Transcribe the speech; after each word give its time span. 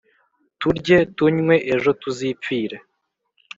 «Turye, 0.59 0.97
tunywe, 1.17 1.55
ejo 1.73 1.89
tuzipfire!» 2.01 2.77